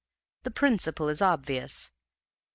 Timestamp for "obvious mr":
1.21-1.91